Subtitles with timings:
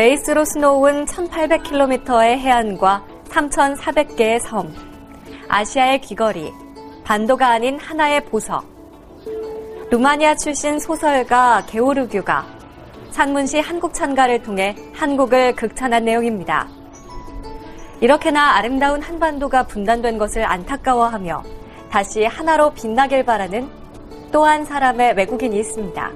[0.00, 4.72] 레이스로 수놓은 1800km의 해안과 3400개의 섬,
[5.46, 6.50] 아시아의 귀걸이,
[7.04, 8.64] 반도가 아닌 하나의 보석,
[9.90, 12.46] 루마니아 출신 소설가 게오르규가
[13.10, 16.79] 산문시 한국 찬가를 통해 한국을 극찬한 내용입니다.
[18.00, 21.42] 이렇게나 아름다운 한반도가 분단된 것을 안타까워하며
[21.90, 23.68] 다시 하나로 빛나길 바라는
[24.32, 26.10] 또 한 사람의 외국인이 있습니다.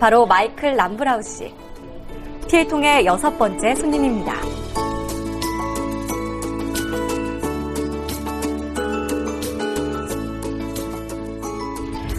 [0.00, 1.54] 바로 마이클 람브라우 씨.
[2.48, 4.34] 필통의 여섯 번째 손님입니다.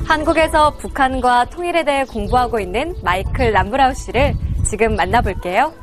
[0.08, 5.74] 한국에서 북한과 통일에 대해 공부하고 있는 마이클 람브라우 씨를 지금 만나볼게요.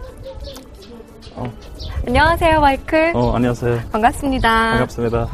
[2.02, 2.06] 어.
[2.08, 3.12] 안녕하세요, 마이클.
[3.14, 3.80] 어, 안녕하세요.
[3.92, 4.70] 반갑습니다.
[4.70, 5.28] 반갑습니다.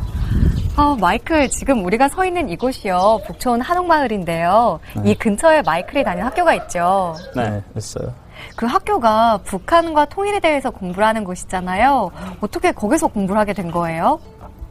[0.77, 3.23] 어, 마이클, 지금 우리가 서 있는 이곳이요.
[3.27, 4.79] 북촌 한옥마을인데요.
[5.03, 5.11] 네.
[5.11, 7.15] 이 근처에 마이클이 다니는 학교가 있죠.
[7.35, 8.13] 네, 있어요.
[8.55, 12.11] 그 학교가 북한과 통일에 대해서 공부를 하는 곳이잖아요.
[12.41, 14.21] 어떻게 거기서 공부를 하게 된 거예요?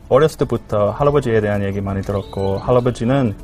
[0.07, 3.35] 어렸을 때부터 할아버지에 대한 얘기 많이 들었고, 할아버지는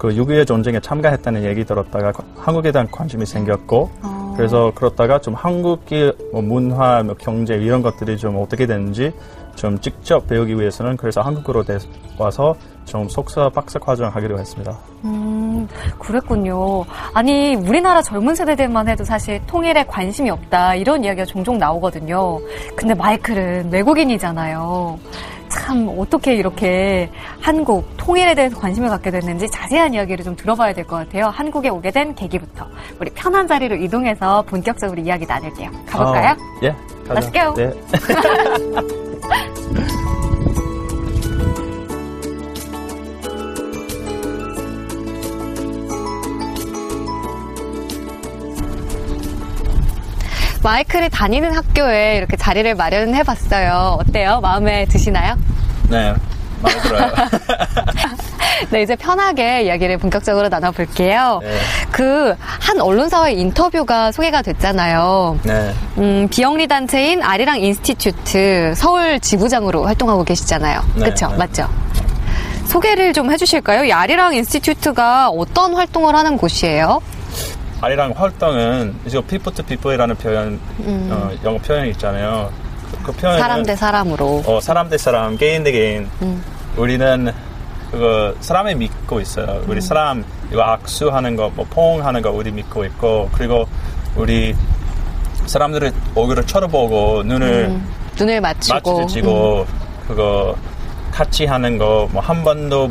[0.00, 4.34] 그 6.25 전쟁에 참가했다는 얘기 들었다가 한국에 대한 관심이 생겼고, 어.
[4.34, 9.12] 그래서 그렇다가 좀 한국의 뭐 문화, 뭐 경제 이런 것들이 좀 어떻게 되는지
[9.56, 11.76] 좀 직접 배우기 위해서는 그래서 한국으로 대-
[12.16, 12.54] 와서
[12.86, 14.74] 좀 속사 박사 과정 하기로 했습니다.
[15.04, 15.68] 음,
[15.98, 16.82] 그랬군요.
[17.12, 22.38] 아니, 우리나라 젊은 세대들만 해도 사실 통일에 관심이 없다, 이런 이야기가 종종 나오거든요.
[22.74, 24.98] 근데 마이클은 외국인이잖아요.
[25.50, 30.96] 참, 어떻게 이렇게 한국, 통일에 대해서 관심을 갖게 됐는지 자세한 이야기를 좀 들어봐야 될 것
[30.96, 31.26] 같아요.
[31.26, 32.66] 한국에 오게 된 계기부터.
[33.00, 35.70] 우리 편한 자리로 이동해서 본격적으로 이야기 나눌게요.
[35.86, 36.28] 가볼까요?
[36.30, 36.74] 아, 예,
[37.06, 37.20] 가죠.
[37.20, 37.54] Let's go.
[37.54, 37.70] 네.
[50.62, 53.98] 마이클이 다니는 학교에 이렇게 자리를 마련해 봤어요.
[54.00, 54.40] 어때요?
[54.40, 55.36] 마음에 드시나요?
[55.88, 56.14] 네,
[56.62, 57.10] 마음에 들어요.
[58.70, 61.40] 네, 이제 편하게 이야기를 본격적으로 나눠볼게요.
[61.42, 61.58] 네.
[61.90, 65.38] 그, 한 언론사와의 인터뷰가 소개가 됐잖아요.
[65.44, 65.74] 네.
[65.96, 70.82] 음, 비영리 단체인 아리랑 인스티튜트 서울 지부장으로 활동하고 계시잖아요.
[70.96, 71.28] 네, 그쵸?
[71.28, 71.36] 네.
[71.38, 71.68] 맞죠?
[72.66, 73.84] 소개를 좀 해주실까요?
[73.84, 77.00] 이 아리랑 인스티튜트가 어떤 활동을 하는 곳이에요?
[77.80, 78.94] 아리랑 활동은
[79.26, 80.60] people to people이라는 표현,
[81.10, 82.50] 어, 영어 표현이 있잖아요.
[82.90, 83.40] 그, 그 표현은 음.
[83.40, 84.42] 사람 대 사람으로.
[84.46, 86.08] 어, 사람 대 사람, 개인 대 개인.
[86.22, 86.42] 음.
[86.76, 87.32] 우리는
[87.90, 89.46] 그거 사람에 믿고 있어요.
[89.46, 89.64] 음.
[89.68, 93.66] 우리 사람 이거 악수하는 거, 뭐 포옹하는 거 우리 믿고 있고 그리고
[94.16, 94.54] 우리
[95.46, 97.88] 사람들의 얼굴을 쳐다보고 눈을 음,
[98.18, 98.90] 눈을 맞추고.
[98.90, 99.00] 음.
[99.02, 99.66] 맞추지고
[100.06, 100.54] 그거
[101.12, 102.90] 같이 하는 거 뭐 한 번도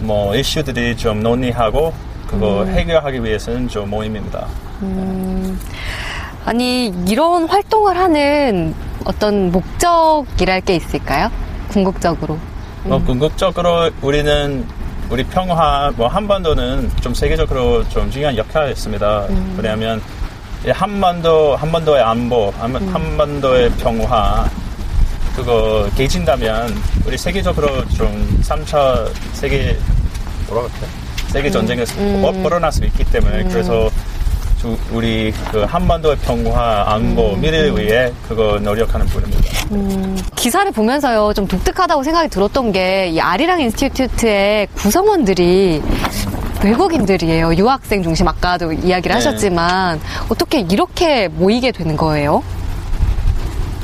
[0.00, 1.92] 뭐 이슈들이 좀 논의하고
[2.26, 2.68] 그거 음.
[2.68, 4.46] 해결하기 위해서는 좀 모임입니다.
[4.82, 5.58] 음,
[6.44, 8.74] 아니, 이런 활동을 하는
[9.04, 11.30] 어떤 목적이랄 게 있을까요?
[11.68, 12.38] 궁극적으로.
[12.84, 14.66] 뭐 궁극적으로 우리는
[15.10, 19.26] 우리 평화 뭐 한반도는 좀 세계적으로 좀 중요한 역할을 했습니다.
[19.56, 20.02] 왜냐하면
[20.66, 24.48] 이 한반도 한반도의 안보, 한- 한반도의 평화
[25.36, 26.74] 그거 깨진다면
[27.06, 29.76] 우리 세계적으로 좀 3차 세계
[30.46, 30.86] 뭐라고 할까
[31.34, 31.92] 세계 전쟁에서
[32.22, 33.90] 뻗- 벗어날 수 있기 때문에 그래서
[34.60, 39.42] 주- 우리 그 한반도의 평화, 안보, 미래를 위해 그거 노력하는 분입니다.
[40.36, 45.82] 기사를 보면서요, 좀 독특하다고 생각이 들었던 게, 이 아리랑 인스티튜트의 구성원들이
[46.62, 47.52] 외국인들이에요.
[47.56, 49.14] 유학생 중심, 아까도 이야기를 네.
[49.14, 52.44] 하셨지만, 어떻게 이렇게 모이게 되는 거예요?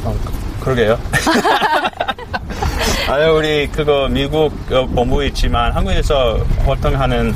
[0.04, 0.98] 어, 그- 그러게요.
[3.10, 7.34] 아유, 우리 그거 미국 어, 본부 있지만 한국에서 활동하는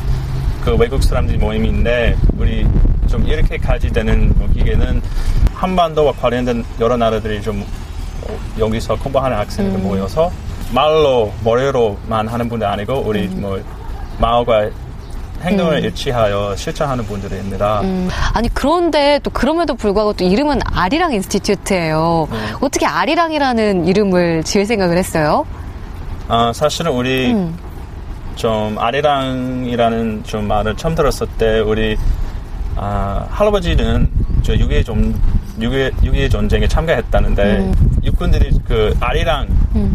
[0.64, 2.64] 그 외국 사람들 모임인데 우리
[3.08, 5.02] 좀 이렇게까지 되는 뭐 기계는
[5.52, 7.66] 한반도와 관련된 여러 나라들이 좀
[8.22, 9.82] 어, 여기서 공부하는 학생들 음.
[9.82, 10.30] 모여서
[10.72, 13.40] 말로 머리로만 하는 분들 아니고 우리 음.
[13.40, 13.60] 뭐
[14.20, 14.70] 마음과
[15.42, 17.80] 행동을 일치하여 실천하는 분들입니다.
[17.80, 22.28] 음, 아니 그런데 또 그럼에도 불구하고 또 이름은 아리랑 인스티튜트예요.
[22.30, 22.38] 네.
[22.60, 25.44] 어떻게 아리랑이라는 이름을 지을 생각을 했어요?
[26.28, 27.56] 아, 사실은 우리 음.
[28.36, 31.96] 좀 아리랑이라는 좀 말을 처음 들었을 때 우리
[32.76, 34.08] 아, 할아버지는
[34.42, 35.20] 저 6.25 좀
[35.60, 37.72] 6.25 전쟁에 참가했다는데 음.
[38.02, 39.46] 육군들이 그 아리랑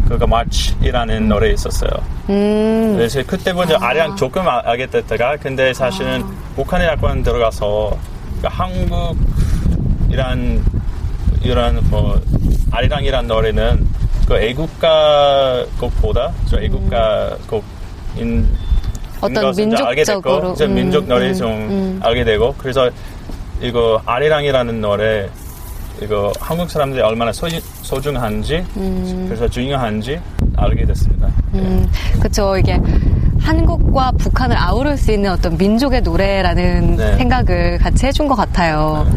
[0.08, 1.90] 그거 마치이라는 노래 있었어요.
[2.30, 3.88] 음, 그래서 그때부터 아.
[3.88, 6.24] 아리랑 조금 아- 알게 됐다가 근데 사실은
[6.56, 7.96] 북한에 약관 들어가서
[8.40, 10.64] 그 한국이란
[11.42, 12.18] 이런 뭐
[12.70, 13.86] 아리랑이란 노래는
[14.30, 18.46] 그 애국가 곡보다 저 애국가 곡인
[19.20, 22.00] 어떤 이제 알게 됐고 민족적으로, 이제 음, 민족 노래 음, 좀 음.
[22.00, 22.88] 알게 되고 그래서
[23.60, 25.28] 이거 아리랑이라는 노래
[26.00, 27.48] 이거 한국 사람들이 얼마나 소,
[27.82, 28.64] 소중한지
[29.26, 30.20] 그래서 중요한지
[30.56, 31.28] 알게 됐습니다.
[31.54, 31.90] 음,
[32.22, 32.56] 그쵸.
[32.56, 32.80] 이게
[33.40, 37.16] 한국과 북한을 아우를 수 있는 어떤 민족의 노래라는 네.
[37.16, 39.10] 생각을 같이 해준 것 같아요.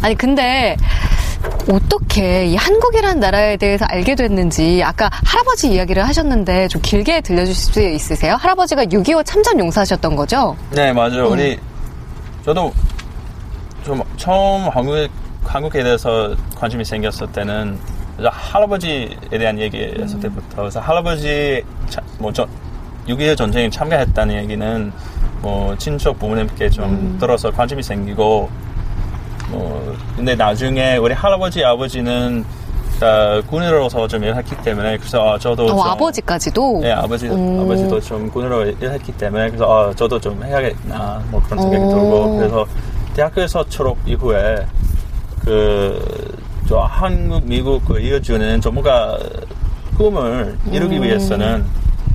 [0.00, 0.76] 아니, 근데
[1.68, 7.80] 어떻게 이 한국이라는 나라에 대해서 알게 됐는지 아까 할아버지 이야기를 하셨는데 좀 길게 들려주실 수
[7.80, 8.34] 있으세요?
[8.36, 10.56] 할아버지가 6.25 참전 용사셨던 거죠?
[10.72, 11.26] 네, 맞아요.
[11.26, 11.32] 음.
[11.32, 11.58] 우리
[12.44, 12.72] 저도
[13.84, 15.08] 좀 처음 한국
[15.44, 17.78] 한국에 대해서 관심이 생겼을 때는
[18.22, 20.20] 할아버지에 대한 얘기했을 음.
[20.20, 22.46] 때부터 그래서 할아버지 차- 뭐 저,
[23.08, 24.92] 6.25 전쟁에 참가했다는 얘기는
[25.40, 27.16] 뭐 친척 부모님께 좀 음.
[27.18, 28.50] 들어서 관심이 생기고
[29.50, 32.44] 뭐 근데 나중에 우리 할아버지 아버지는
[33.02, 36.80] 어, 군인으로서 좀 일했기 때문에 그래서 아, 저도 어, 좀 아버지까지도?
[36.82, 37.60] 네, 아버지, 음.
[37.60, 41.88] 아버지도 좀 군으로 일했기 때문에, 그래서, 아, 저도 좀 해야겠나, 뭐 그런 생각이 오.
[41.88, 42.66] 들고, 그래서
[43.14, 44.66] 대학교에서 졸업 이후에,
[45.42, 46.36] 그,
[46.68, 49.18] 저 한국, 미국 그 이어주는 전문가
[49.96, 51.02] 꿈을 이루기 음.
[51.02, 51.64] 위해서는,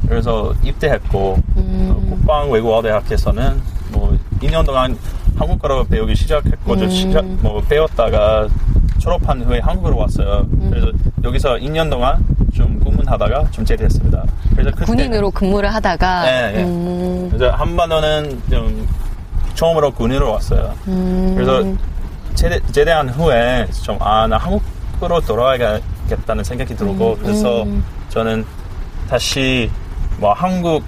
[0.08, 1.96] 그래서 입대했고, 음.
[1.96, 3.60] 어, 국방외국어대학에서는
[3.92, 4.96] 뭐 2년 동안
[5.38, 6.80] 한국어로 배우기 시작했고, 음.
[6.80, 8.48] 저 시작, 뭐 배웠다가
[9.00, 10.48] 졸업한 후에 한국으로 왔어요.
[10.52, 10.70] 음.
[10.70, 10.88] 그래서
[11.24, 12.24] 여기서 2년 동안
[12.54, 14.24] 좀 근무하다가 좀 제대했습니다.
[14.56, 16.64] 그래서 그때 군인으로 근무를 하다가 네, 네.
[16.64, 18.88] 음, 그래서 한반도는 좀
[19.56, 20.74] 처음으로 군인으로 왔어요.
[20.88, 21.64] 음, 그래서
[22.36, 27.84] 제대, 제대한 후에 좀 아 나 한국으로 돌아가야겠다는 생각이 들고 그래서 음.
[28.10, 28.46] 저는
[29.10, 29.70] 다시
[30.18, 30.84] 뭐 한국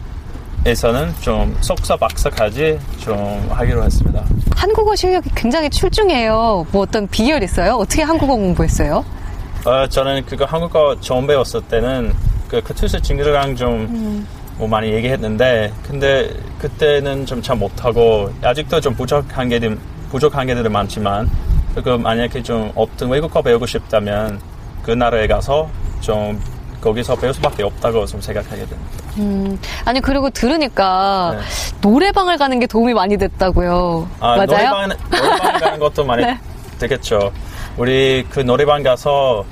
[0.67, 4.21] 에서는 좀 석사 박사까지 좀 하기로 했습니다.
[4.53, 6.67] 한국어 실력이 굉장히 출중해요.
[6.73, 7.75] 뭐 어떤 비결 있어요?
[7.75, 9.05] 어떻게 한국어 공부했어요?
[9.65, 12.13] 어, 저는 그거 한국어 처음 배웠을 때는
[12.49, 19.77] 그 그투스 친구들이랑 좀뭐 많이 얘기했는데 근데 그때는 좀 잘 못하고 아직도 좀 부족한 게들
[20.11, 21.29] 부족한 게들은 많지만
[21.81, 24.39] 그 만약에 좀 어떤 외국어 배우고 싶다면
[24.83, 25.69] 그 나라에 가서
[26.01, 26.37] 좀
[26.87, 29.03] 거기서 배울 수밖에 없다고 좀 생각하게 됩니다.
[29.17, 31.43] 음, 아니 그리고 들으니까 네.
[31.81, 34.07] 노래방을 가는 게 도움이 많이 됐다고요.
[34.21, 34.45] 아, 맞아요?
[34.47, 36.39] 노래방, 노래방 가는 것도 많이 네.
[36.79, 37.31] 되겠죠.
[37.75, 39.43] 우리 그 노래방 가서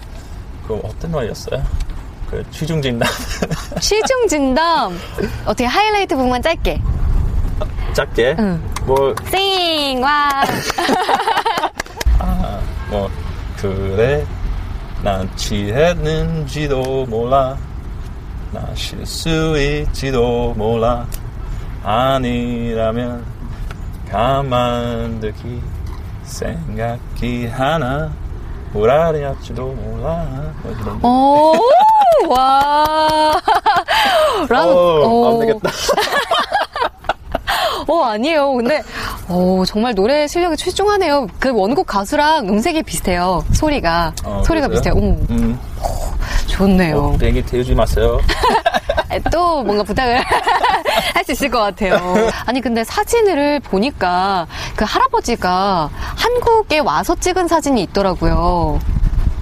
[0.65, 1.61] 그 어떤 노래였어요?
[2.29, 3.07] 그 취중진단
[3.81, 4.97] 시중 진담
[5.43, 6.81] 어떻게 하이라이트 부분만 짧게.
[7.93, 8.63] 짧게 응.
[8.85, 10.29] 뭐 싱 와.
[12.19, 13.09] 아, 뭐
[13.57, 14.25] 그래
[15.05, 17.55] 난 취했는지도 몰라.
[18.51, 21.05] 나 실수일지도 몰라.
[21.83, 23.23] 아니라면
[24.09, 25.61] 가만두기
[26.23, 28.11] 생각이 하나
[28.73, 30.25] 우라리할지도 몰라.
[30.99, 31.59] 뭐 오,
[32.33, 33.39] 와.
[34.49, 35.27] 랑, 어, 오.
[35.27, 35.69] 안 되겠다
[37.87, 38.53] 어, 아니에요.
[38.53, 38.81] 근데,
[39.27, 41.27] 어, 정말 노래 실력이 출중하네요.
[41.39, 43.43] 그 원곡 가수랑 음색이 비슷해요.
[43.53, 44.13] 소리가.
[44.23, 44.93] 어, 소리가 그래서요?
[44.93, 45.11] 비슷해요.
[45.11, 45.59] 오, 음,
[46.47, 46.97] 좋네요.
[46.97, 48.19] 어, 비행기 태우지 마세요
[49.09, 50.17] 아, 또 뭔가 부탁을
[51.13, 51.97] 할 수 있을 것 같아요.
[52.45, 58.79] 아니, 근데 사진을 보니까 그 할아버지가 한국에 와서 찍은 사진이 있더라고요.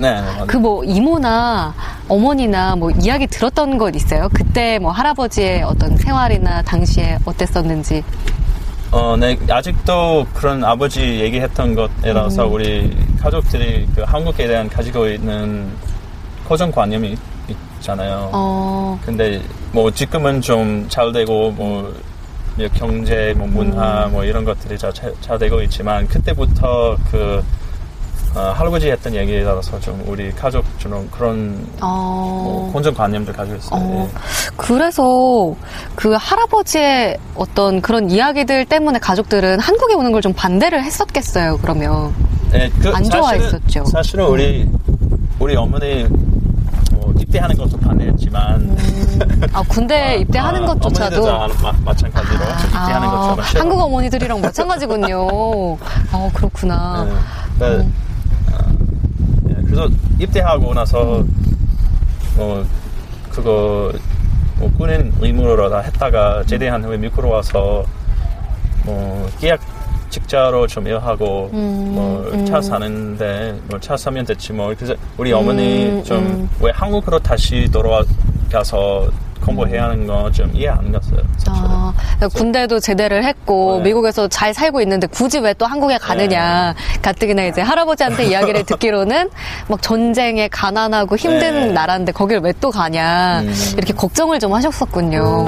[0.04, 0.46] 네, 네.
[0.48, 1.74] 그 뭐 이모나
[2.10, 4.28] 어머니나 뭐 이야기 들었던 것 있어요?
[4.34, 8.04] 그때 뭐 할아버지의 어떤 생활이나 당시에 어땠었는지.
[8.92, 12.54] 어, 네, 아직도 그런 아버지 얘기했던 것이라서 음.
[12.54, 15.68] 우리 가족들이 그 한국에 대한 가지고 있는
[16.48, 17.16] 고정관념이
[17.80, 18.30] 있잖아요.
[18.34, 19.42] 어, 근데
[19.72, 21.94] 뭐 지금은 좀 잘 되고 뭐
[22.76, 27.44] 경제, 뭐 문화, 뭐 이런 것들이 잘, 잘 되고 있지만 그때부터 그
[28.36, 32.42] 어, 할아버지 했던 얘기에 따라서 좀 우리 가족 좀 그런 어.
[32.44, 33.80] 뭐 고정관념들 가지고 있어요.
[33.80, 34.10] 어,
[34.58, 35.56] 그래서
[35.96, 42.14] 그 할아버지의 어떤 그런 이야기들 때문에 가족들은 한국에 오는 걸 좀 반대를 했었겠어요, 그러면.
[42.54, 43.60] 예, 그 안 좋아했었죠.
[43.68, 44.70] 사실은, 사실은 우리
[45.40, 46.06] 우리 어머니
[46.94, 48.78] 뭐 입대하는 것도 반대했지만
[49.52, 51.26] 아, 군대 입대하는 아, 것조차도.
[51.62, 55.18] 마, 마찬가지로 입대하는 것처럼 아, 한국 어머니들이랑 마찬가지군요.
[55.28, 57.06] 어, 그렇구나.
[57.06, 57.14] 네.
[57.60, 57.88] 그러니까, 어, 예,
[59.74, 59.90] 그래서
[60.20, 61.26] 입대하고 나서
[62.38, 62.64] 뭐
[63.32, 63.92] 그거
[64.58, 67.84] 뭐 군인 의무로 다 했다가 제대한 후에 미국으로 와서
[68.86, 69.60] 뭐 계약
[70.12, 72.46] 직자로 좀 일하고 음, 뭐 음.
[72.46, 76.50] 차 사는데 뭐 차 사면 됐지 뭐 그래서 우리 어머니 음, 좀 음.
[76.62, 79.10] 왜 한국으로 다시 돌아가서
[79.44, 81.20] 공부해야 하는 거 좀 이해 안 갔어요.
[81.38, 81.68] 사실은.
[81.70, 83.84] 아, 그러니까 군대도 제대를 했고 네.
[83.90, 86.74] 미국에서 잘 살고 있는데 굳이 왜 또 한국에 가느냐
[87.04, 89.30] 가뜩이나 이제 할아버지한테 이야기를 듣기로는
[89.68, 91.72] 막 전쟁에 가난하고 힘든 네.
[91.74, 93.54] 나라인데 거길 왜 또 가냐 음.
[93.78, 95.46] 이렇게 걱정을 좀 하셨었군요.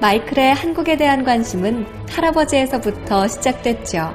[0.00, 4.12] 마이클의 한국에 대한 관심은 할아버지에서부터 시작됐죠.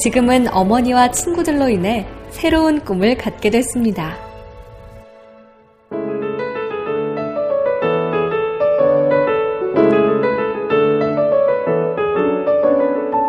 [0.00, 4.16] 지금은 어머니와 친구들로 인해 새로운 꿈을 갖게 됐습니다.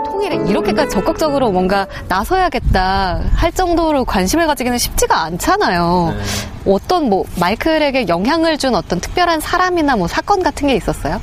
[0.06, 6.16] 통일에 이렇게까지 적극적으로 뭔가 나서야겠다 할 정도로 관심을 가지기는 쉽지가 않잖아요.
[6.16, 6.72] 네.
[6.72, 11.20] 어떤 뭐 마이클에게 영향을 준 어떤 특별한 사람이나 뭐 사건 같은 게 있었어요?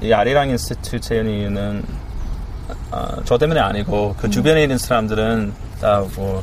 [0.00, 2.03] 이 아리랑 인스티튜트의 이유는
[2.90, 6.42] 아, 저 때문에 아니고 그 주변에 있는 사람들은 다뭐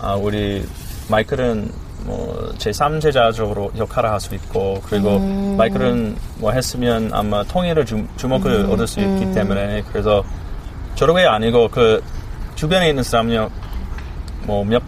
[0.00, 0.66] 아, 우리
[1.08, 1.70] 마이클은
[2.04, 5.18] 뭐 제3제자적으로 역할을 할 수 있고 그리고
[5.56, 10.24] 마이클은 뭐 했으면 아마 통일을 주, 주목을 얻을 수 있기 때문에 그래서
[10.94, 12.02] 저런 게 아니고 그
[12.54, 13.50] 주변에 있는 사람요
[14.46, 14.82] 뭐몇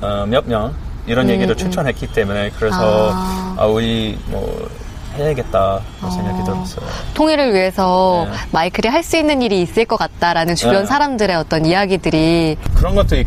[0.00, 0.74] 어, 몇명
[1.06, 3.56] 이런 얘기를 추천했기 때문에 그래서 아.
[3.58, 4.68] 아, 우리 뭐
[5.16, 6.86] 해야겠다 생각이 들었어요.
[7.14, 8.36] 통일을 위해서 네.
[8.52, 10.86] 마이클이 할 수 있는 일이 있을 것 같다라는 주변 네.
[10.86, 13.26] 사람들의 어떤 이야기들이 그런 것도 있,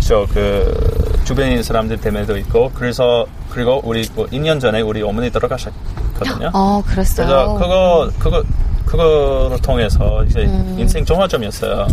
[0.00, 6.50] 죠그 주변에 있는 사람들 때문에도 있고 그래서 그리고 우리 뭐 2년 전에 우리 어머니 돌아가셨거든요.
[6.54, 7.26] 어 그랬어요.
[7.26, 8.44] 그래서 그거 그거
[8.86, 10.76] 그거를 통해서 이제 음.
[10.78, 11.88] 인생 종화점이었어요.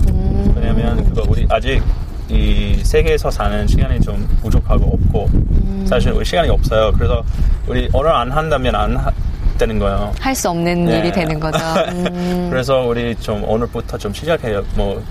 [0.56, 1.82] 왜냐하면 그거 우리 아직
[2.30, 5.86] 이 세계에서 사는 시간이 좀 부족하고 없고 음.
[5.88, 6.92] 사실 우리 시간이 없어요.
[6.94, 7.24] 그래서
[7.68, 9.12] 우리 오늘 안 한다면 안 하,
[9.58, 10.12] 되는 거예요.
[10.20, 11.00] 할 수 없는 네.
[11.00, 11.58] 일이 되는 거죠.
[11.90, 12.48] 음.
[12.50, 14.64] 그래서 우리 좀 오늘부터 좀 시작해요.
[14.76, 15.02] 뭐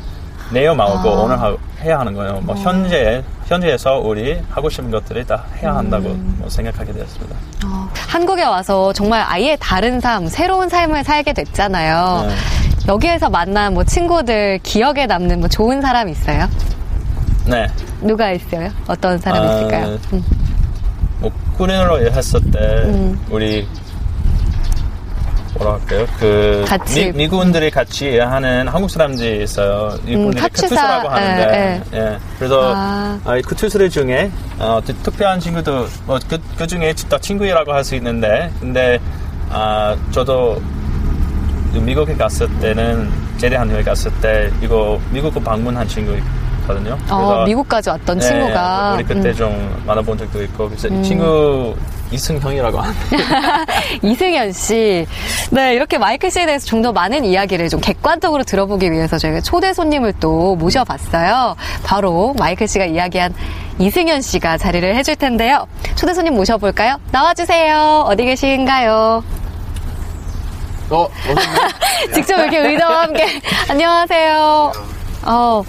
[0.50, 1.22] 내일 말고 아.
[1.22, 2.40] 오늘 하, 해야 하는 거예요.
[2.42, 6.36] 뭐 현재 현재에서 우리 하고 싶은 것들이 다 해야 한다고 음.
[6.38, 7.36] 뭐 생각하게 되었습니다.
[7.64, 12.26] 어, 한국에 와서 정말 아예 다른 삶, 새로운 삶을 살게 됐잖아요.
[12.28, 12.34] 네.
[12.88, 16.46] 여기에서 만난 뭐 친구들 기억에 남는 뭐 좋은 사람 있어요?
[17.46, 17.66] 네.
[18.02, 18.70] 누가 있어요?
[18.86, 19.98] 어떤 사람 아, 있을까요?
[20.12, 20.24] 음.
[21.20, 23.18] 뭐 군인으로 일했을 때 음.
[23.30, 23.66] 우리
[25.56, 26.06] 뭐라 할까요?
[26.18, 29.96] 그 같이- 미, 미군들이 같이 일하는 한국 사람들이 있어요.
[30.06, 32.18] 이분들이 카츠사, 카투스라고 하는데, 예, 예.
[32.38, 33.18] 그래서 아.
[33.25, 37.84] 아, 이 카투스들 중에 어, 특- 특별한 친구도 뭐 그 그 중에 진짜 친구라고 할
[37.84, 38.99] 수 있는데, 근데
[39.50, 40.61] 아 저도
[41.73, 46.16] 그 미국에 갔을 때는 제대한 후에 갔을 때 이거 미국 방문한 친구
[46.62, 46.96] 있거든요.
[47.11, 49.34] 어, 미국까지 왔던 네, 친구가 우리 그때 음.
[49.34, 51.76] 좀 만나본 적도 있고 그래서 이 친구
[52.11, 53.16] 이승형이라고 하는데
[54.02, 55.06] 이승현 씨.
[55.50, 59.73] 네, 이렇게 마이클 씨에 대해서 좀 더 많은 이야기를 좀 객관적으로 들어보기 위해서 저희가 초대
[59.73, 61.56] 손님을 또 모셔봤어요.
[61.82, 63.34] 바로 마이클 씨가 이야기한
[63.78, 65.66] 이승현 씨가 자리를 해줄 텐데요.
[65.96, 66.99] 초대 손님 모셔볼까요?
[67.11, 68.04] 나와주세요.
[68.06, 69.25] 어디 계신가요?
[70.90, 71.08] 어,
[72.12, 73.40] 직접 이렇게 의자와 함께.
[73.70, 74.73] 안녕하세요.
[75.23, 75.62] 어,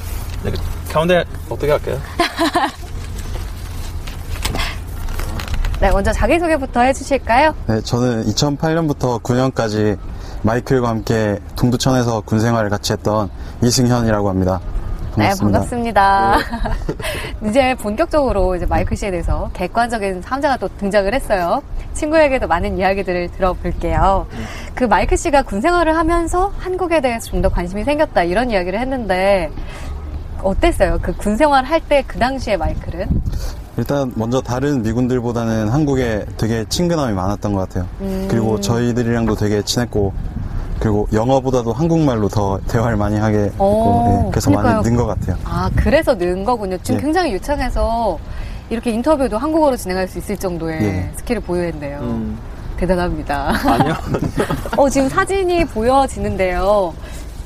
[0.43, 0.57] 네, 그
[0.93, 1.99] 가운데 어떻게 할까요?
[5.85, 7.53] 네, 먼저 자기소개부터 해주실까요?
[7.67, 9.95] 네, 저는 2008년부터 9년까지
[10.41, 13.29] 마이클과 함께 동두천에서 군 생활을 같이 했던
[13.61, 14.59] 이승현이라고 합니다.
[15.15, 15.59] 반갑습니다.
[15.59, 16.37] 네, 반갑습니다.
[17.47, 21.61] 이제 본격적으로 이제 마이클 씨에 대해서 객관적인 삼자가 또 등장을 했어요.
[21.93, 24.25] 친구에게도 많은 이야기들을 들어볼게요.
[24.73, 29.51] 그 마이클 씨가 군 생활을 하면서 한국에 대해서 좀 더 관심이 생겼다 이런 이야기를 했는데
[30.49, 30.99] 어땠어요?
[31.01, 33.07] 그 군 생활 할 때 그 당시에 마이클은?
[33.77, 37.85] 일단 먼저 다른 미군들보다는 한국에 되게 친근함이 많았던 것 같아요.
[38.01, 38.27] 음.
[38.29, 40.13] 그리고 저희들이랑도 되게 친했고
[40.79, 44.75] 그리고 영어보다도 한국말로 더 대화를 많이 하게 됐고 오, 네, 그래서 그러니까요.
[44.77, 45.35] 많이 는 것 같아요.
[45.45, 46.77] 아, 그래서 는 거군요.
[46.83, 47.03] 지금 예.
[47.03, 48.17] 굉장히 유창해서
[48.69, 51.11] 이렇게 인터뷰도 한국어로 진행할 수 있을 정도의 예.
[51.17, 51.99] 스킬을 보유했네요.
[51.99, 52.37] 음,
[52.77, 53.53] 대단합니다.
[53.65, 53.93] 아니요.
[54.77, 56.93] 어, 지금 사진이 보여지는데요.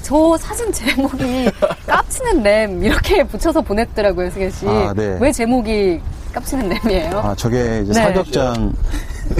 [0.09, 1.51] 저 사진 제목이
[1.85, 4.67] 깝치는 램 이렇게 붙여서 보냈더라고요, 승현 씨.
[4.67, 5.15] 아, 네.
[5.21, 6.01] 왜 제목이
[6.33, 7.19] 깝치는 램이에요?
[7.19, 8.05] 아, 저게 이제 네.
[8.07, 8.73] 사격장,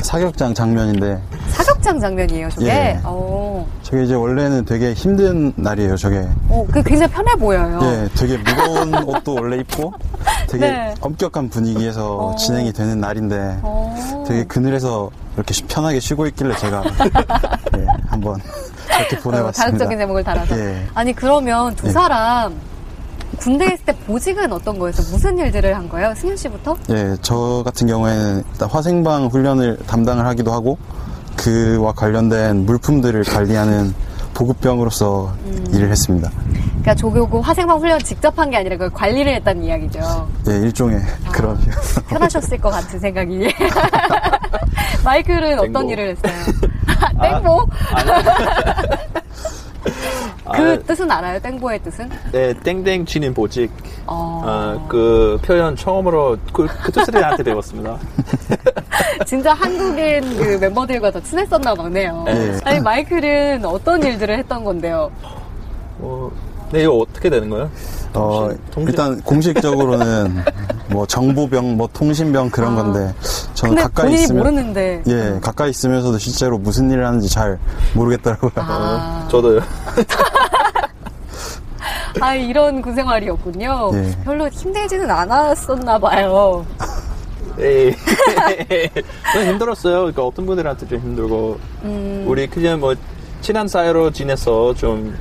[0.04, 2.68] 사격장 장면인데, 사격장 장면이에요, 저게.
[2.68, 3.00] 예.
[3.04, 6.28] 어, 저게 이제 원래는 되게 힘든 날이에요, 저게.
[6.50, 7.80] 어, 그 굉장히 편해 보여요.
[7.82, 9.92] 예, 되게 무거운 옷도 원래 입고,
[10.48, 10.94] 되게 네.
[11.02, 12.36] 엄격한 분위기에서 어.
[12.36, 14.24] 진행이 되는 날인데, 어.
[14.28, 16.84] 되게 그늘에서 이렇게 쉬- 편하게 쉬고 있길래 제가,
[17.76, 18.40] 예, 한번
[19.00, 19.64] 이렇게 어, 보내봤습니다.
[19.66, 20.58] 자극적인 제목을 달아서.
[20.60, 20.86] 예.
[20.94, 21.92] 아니, 그러면 두 예.
[21.92, 22.54] 사람
[23.38, 25.08] 군대에 있을 때 보직은 어떤 거였어요?
[25.12, 26.14] 무슨 일들을 한 거예요?
[26.16, 26.76] 승현 씨부터?
[26.90, 30.78] 예, 저 같은 경우에는 일단 화생방 훈련을 담당을 하기도 하고
[31.38, 33.94] 그와 관련된 물품들을 관리하는
[34.34, 35.66] 보급병으로서 음.
[35.74, 36.30] 일을 했습니다.
[36.70, 40.28] 그러니까 조교고 화생방 훈련 직접 한 게 아니라 그 관리를 했다는 이야기죠.
[40.50, 41.00] 예, 일종의
[41.32, 41.58] 그런
[42.10, 43.54] 편하셨을 것 같은 생각이.
[45.04, 45.90] 마이클은 어떤.
[45.90, 46.34] 일을 했어요?
[47.22, 47.66] 땡보?
[50.52, 51.40] 그 아, 뜻은 알아요?
[51.40, 52.10] 땡보의 뜻은?
[52.32, 53.72] 네, 땡땡 치는 보직.
[54.08, 57.98] 어, 어, 그 표현 처음으로 그, 그 뜻을 한테 배웠습니다.
[59.26, 62.26] 진짜 한국인 그 멤버들과 더 친했었나 보네요.
[62.28, 62.60] 예.
[62.64, 65.12] 아니 마이클은 어떤 일들을 했던 건데요?
[66.00, 66.32] 어,
[66.72, 67.70] 네, 이거 어떻게 되는 거예요?
[68.16, 70.44] 어, 통신- 일단 공식적으로는
[70.90, 72.84] 뭐 정보병, 뭐 통신병 그런 아.
[72.84, 73.14] 건데
[73.60, 75.04] 저는 근데 가까이 본인이 있으면 모르는데.
[75.08, 77.60] 예, 가까이 있으면서도 실제로 무슨 일을 하는지 잘
[77.94, 78.52] 모르겠더라고요.
[78.56, 79.60] 아, 저도요.
[82.22, 83.92] 아, 이런 군 생활이었군요.
[83.94, 84.18] 예.
[84.24, 86.66] 별로 힘들지는 않았었나 봐요.
[87.60, 87.94] 에이.
[89.34, 89.98] 좀 힘들었어요.
[90.00, 92.96] 그러니까 어떤 분들한테 좀 힘들고 음, 우리 그냥 뭐
[93.42, 95.16] 친한 사이로 지내서 좀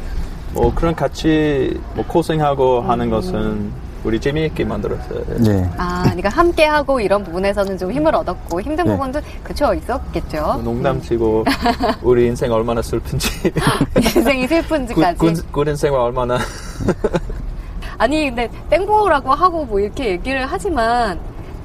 [0.53, 2.91] 뭐 그런 같이 뭐 고생하고 음.
[2.91, 3.73] 하는 것은
[4.05, 5.21] 우리 재미있게 만들었어요.
[5.47, 5.69] 예.
[5.77, 8.93] 아, 그러니까 함께 하고 이런 부분에서는 좀 힘을 얻었고 힘든 네.
[8.93, 10.61] 부분도 그쵸 있었겠죠.
[10.63, 11.45] 농담치고
[12.03, 13.53] 우리 인생 얼마나 슬픈지
[14.17, 15.19] 인생이 군, 슬픈지까지.
[15.19, 16.39] 군, 군 인생은 얼마나
[17.99, 21.19] 아니 근데 땡보라고 하고 뭐 이렇게 얘기를 하지만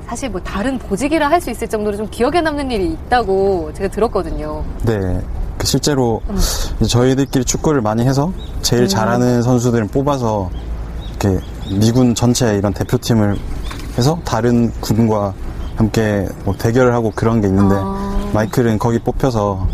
[0.07, 4.63] 사실 뭐 다른 보직이라 할 수 있을 정도로 좀 기억에 남는 일이 있다고 제가 들었거든요.
[4.85, 5.21] 네.
[5.57, 6.37] 그 실제로 음.
[6.85, 8.31] 저희들끼리 축구를 많이 해서
[8.63, 10.50] 제일 잘하는 선수들을 뽑아서
[11.24, 11.40] 이렇게
[11.79, 13.38] 미군 전체 이런 대표팀을
[13.98, 15.33] 해서 다른 군과
[15.75, 18.31] 함께 뭐 대결을 하고 그런 게 있는데 아.
[18.33, 19.68] 마이클은 거기 뽑혀서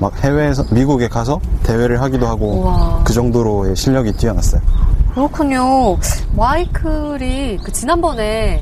[0.00, 3.02] 막 해외에서 미국에 가서 대회를 하기도 하고 우와.
[3.04, 4.60] 그 정도로의 실력이 뛰어났어요.
[5.14, 5.96] 그렇군요.
[6.36, 8.60] 마이클이 그 지난번에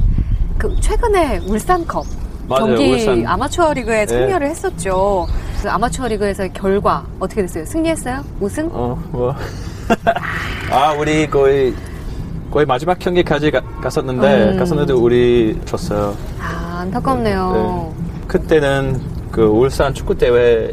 [0.59, 2.05] 그 최근에 울산컵
[2.49, 3.27] 맞아요, 경기 울산.
[3.27, 4.07] 아마추어 리그에 네.
[4.07, 5.27] 참여를 했었죠.
[5.63, 7.65] 그 아마추어 리그에서의 결과 어떻게 됐어요?
[7.65, 8.25] 승리했어요?
[8.41, 8.69] 우승?
[8.73, 9.35] 어, 뭐.
[10.71, 11.75] 아, 우리 거의,
[12.53, 14.59] 거의 마지막 경기까지 가, 갔었는데, 음.
[14.59, 16.15] 갔었는데 우리 졌어요.
[16.39, 17.95] 아 안타깝네요.
[17.97, 18.27] 네.
[18.29, 20.71] 그때는 그 울산 축구 대회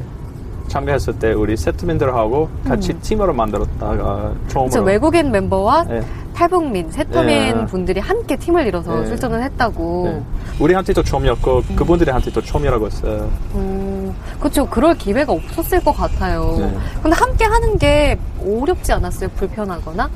[0.68, 4.66] 참가했을 때 우리 세트민들하고 같이 팀으로 만들었다가 처음으로.
[4.66, 4.66] 음.
[4.66, 6.02] 그쵸, 외국인 멤버와 네.
[6.36, 7.66] 탈북민, 세터민 네.
[7.66, 9.06] 분들이 함께 팀을 이뤄서 네.
[9.08, 10.04] 출전을 했다고.
[10.06, 10.24] 네.
[10.60, 13.30] 우리한테도 처음이었고, 그분들한테도 처음이라고 했어요.
[13.56, 14.68] 음, 그렇죠.
[14.68, 16.58] 그럴 기회가 없었을 것 같아요.
[16.60, 16.78] 네.
[17.02, 19.30] 근데 함께 하는 게 어렵지 않았어요?
[19.36, 20.10] 불편하거나?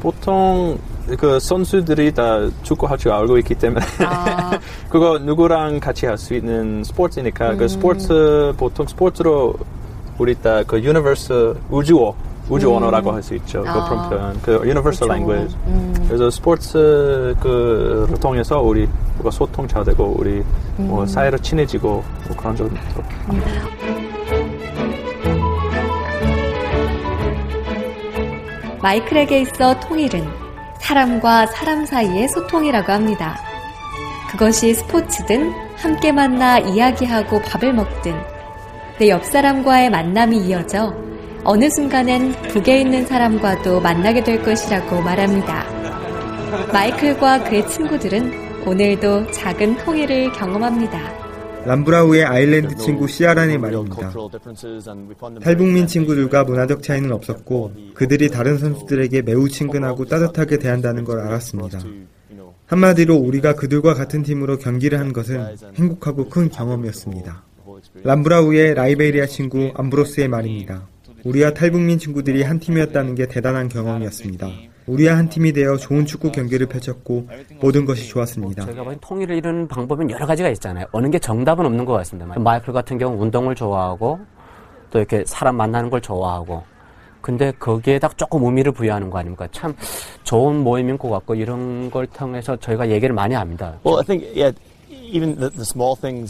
[0.00, 0.78] 보통
[1.18, 6.82] 그 선수들이 다 축구할 줄 알고 있기 때문에 아, 그거 누구랑 같이 할 수 있는
[6.84, 7.56] 스포츠니까 음.
[7.58, 9.54] 그 스포츠 보통 스포츠로
[10.18, 12.14] 우리 다 그 universe 우주어
[12.48, 13.64] 우주 언어라고 할 수 있죠.
[13.66, 14.08] 아.
[14.08, 15.56] 그 표현 그 universal language.
[15.66, 15.94] 음.
[16.06, 18.86] 그래서 스포츠 그를 통해서 우리
[19.16, 20.42] 뭐가 소통 잘 되고 우리
[20.78, 20.88] 음.
[20.88, 21.88] 뭐 사이로 친해지고
[22.28, 22.74] 뭐 그런 점도
[28.82, 30.43] 마이클에게 있어 통일은
[30.84, 33.38] 사람과 사람 사이의 소통이라고 합니다.
[34.30, 38.14] 그것이 스포츠든 함께 만나 이야기하고 밥을 먹든
[38.98, 40.94] 내 옆 사람과의 만남이 이어져
[41.42, 45.64] 어느 순간엔 북에 있는 사람과도 만나게 될 것이라고 말합니다.
[46.70, 51.23] 마이클과 그의 친구들은 오늘도 작은 통일을 경험합니다.
[51.66, 54.12] 람브라우의 아일랜드 친구 시아란의 말입니다.
[55.42, 61.80] 탈북민 친구들과 문화적 차이는 없었고 그들이 다른 선수들에게 매우 친근하고 따뜻하게 대한다는 걸 알았습니다.
[62.66, 67.44] 한마디로 우리가 그들과 같은 팀으로 경기를 한 것은 행복하고 큰 경험이었습니다.
[68.02, 70.88] 람브라우의 라이베리아 친구 암브로스의 말입니다.
[71.24, 74.48] 우리와 탈북민 친구들이 한 팀이었다는 게 대단한 경험이었습니다.
[74.86, 77.28] 우리와 한 팀이 되어 좋은 축구 경기를 펼쳤고
[77.60, 78.64] 모든 것이 좋았습니다.
[78.66, 80.86] 저희가 보기엔 통일을 이루는 방법은 여러 가지가 있잖아요.
[80.92, 82.38] 어느 게 정답은 없는 것 같습니다.
[82.38, 84.20] 마이클 같은 경우 운동을 좋아하고
[84.90, 86.62] 또 이렇게 사람 만나는 걸 좋아하고
[87.20, 89.48] 근데 거기에다 조금 의미를 부여하는 거 아닙니까?
[89.50, 89.74] 참
[90.24, 93.78] 좋은 모임인 것 같고 이런 걸 통해서 저희가 얘기를 많이 합니다.
[93.84, 94.54] Well, I think yeah,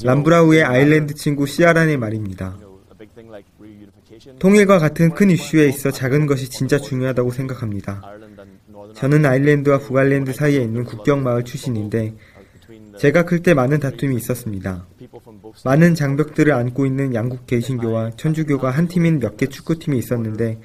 [0.05, 2.57] 람브라우의 아일랜드 친구 시아란의 말입니다.
[4.39, 8.03] 통일과 같은 큰 이슈에 있어 작은 것이 진짜 중요하다고 생각합니다.
[8.95, 12.15] 저는 아일랜드와 북아일랜드 사이에 있는 국경 마을 출신인데
[12.99, 14.87] 제가 클 때 많은 다툼이 있었습니다.
[15.65, 20.61] 많은 장벽들을 안고 있는 양국 개신교와 천주교가 한 팀인 몇 개 축구팀이 있었는데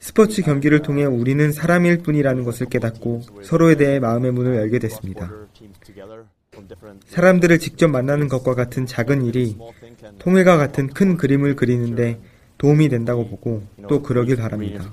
[0.00, 5.30] 스포츠 경기를 통해 우리는 사람일 뿐이라는 것을 깨닫고 서로에 대해 마음의 문을 열게 됐습니다.
[7.06, 9.56] 사람들을 직접 만나는 것과 같은 작은 일이
[10.18, 12.18] 통일과 같은 큰 그림을 그리는데
[12.62, 14.84] 도움이 된다고 보고 또 그러길 바랍니다.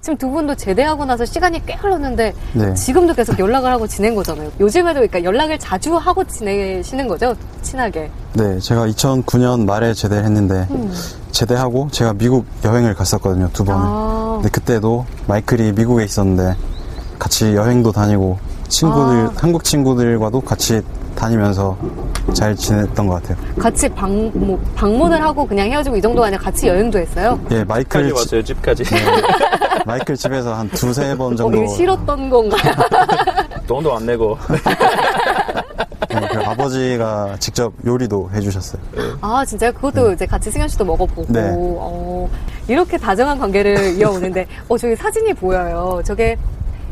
[0.00, 2.74] 지금 두 분도 제대하고 나서 시간이 꽤 흘렀는데 네.
[2.74, 4.50] 지금도 계속 연락을 하고 지낸 거잖아요.
[4.58, 7.36] 요즘에도 그러니까 연락을 자주 하고 지내시는 거죠?
[7.60, 8.10] 친하게.
[8.32, 10.90] 네, 제가 2009년 말에 제대를 했는데 음.
[11.30, 13.82] 제대하고 제가 미국 여행을 갔었거든요 두 번을.
[13.84, 14.32] 아.
[14.36, 16.56] 근데 그때도 마이클이 미국에 있었는데
[17.18, 19.32] 같이 여행도 다니고 친구들 아.
[19.36, 20.80] 한국 친구들과도 같이
[21.14, 21.76] 다니면서
[22.32, 23.36] 잘 지냈던 것 같아요.
[23.58, 27.38] 같이 방, 뭐, 방문을 하고 그냥 헤어지고 이 정도가 아니라 같이 여행도 했어요?
[27.50, 28.84] 예, 마이클 집까지 왔어요, 집까지.
[29.86, 32.72] 마이클 집에서 한 두세 번 어, 정도 이거 싫었던 건가요?
[33.66, 34.36] 돈도 안 내고.
[36.08, 38.82] 네, 그 아버지가 직접 요리도 해주셨어요.
[39.20, 39.72] 아, 진짜요?
[39.72, 41.26] 그것도 이제 같이 승현 씨도 먹어보고.
[41.28, 41.50] 네.
[41.54, 42.28] 어,
[42.68, 46.00] 이렇게 다정한 관계를 이어오는데, 어, 저기 사진이 보여요.
[46.04, 46.36] 저게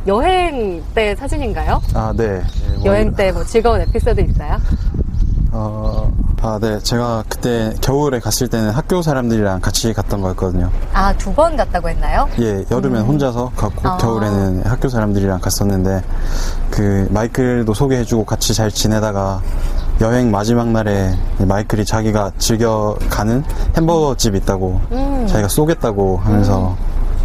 [0.07, 1.81] 여행 때 사진인가요?
[1.95, 2.43] 아, 네.
[2.85, 4.57] 여행 때 뭐 즐거운 에피소드 있어요?
[5.55, 6.79] 어, 아, 네.
[6.81, 10.71] 제가 그때 겨울에 갔을 때는 학교 사람들이랑 같이 갔던 거였거든요.
[10.95, 12.27] 아, 두 번 갔다고 했나요?
[12.41, 13.97] 예, 여름엔 혼자서 갔고 아.
[13.99, 16.03] 겨울에는 학교 사람들이랑 갔었는데
[16.71, 19.41] 그 마이클도 소개해주고 같이 잘 지내다가
[20.01, 23.45] 여행 마지막 날에 마이클이 자기가 즐겨 가는
[23.77, 25.27] 햄버거 집 있다고 음.
[25.29, 26.77] 자기가 쏘겠다고 하면서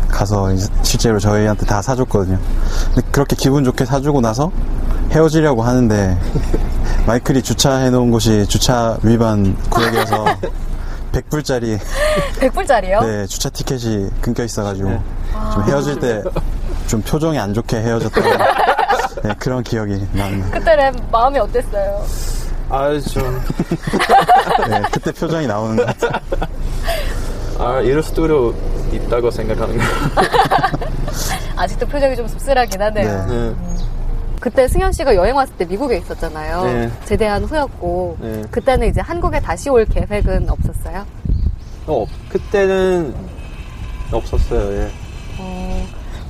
[0.10, 2.38] 가서 이제 실제로 저희한테 다 사줬거든요.
[2.93, 4.52] 근데 그렇게 기분 좋게 사주고 나서
[5.12, 6.17] 헤어지려고 하는데
[7.06, 10.26] 마이클이 주차해 놓은 곳이 주차 위반 구역이어서
[11.12, 11.80] 100불짜리
[12.39, 13.06] 100불짜리요?
[13.06, 14.89] 네, 주차 티켓이 끊겨 있어가지고
[15.54, 16.24] 좀 헤어질 때
[16.88, 18.24] 좀 표정이 안 좋게 헤어졌던
[19.24, 20.50] 네, 그런 기억이 납니다.
[20.58, 22.06] 그때는 마음이 어땠어요?
[22.70, 23.43] 아, 좀.
[24.70, 26.22] 네, 그때 표정이 나오는 것 같아요.
[27.60, 28.56] 아, 이럴 수도
[28.93, 29.84] 있다고 생각하는 거.
[31.58, 33.26] 아직도 표정이 좀 씁쓸하긴 하네요.
[33.28, 33.54] 네.
[34.38, 34.39] 네.
[34.39, 36.63] 그때 승현 씨가 여행 왔을 때 미국에 있었잖아요.
[36.63, 36.91] 네.
[37.06, 38.43] 제대한 후였고 네.
[38.52, 41.06] 그때는 이제 한국에 다시 올 계획은 없었어요.
[41.88, 43.13] 어, 그때는
[44.12, 44.89] 없었어요, 예.
[45.39, 45.88] 어,